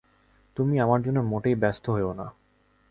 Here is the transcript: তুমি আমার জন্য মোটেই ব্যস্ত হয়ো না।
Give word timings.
তুমি 0.57 0.75
আমার 0.79 0.99
জন্য 1.01 1.19
মোটেই 1.21 1.55
ব্যস্ত 1.55 1.85
হয়ো 1.89 2.11
না। 2.13 2.27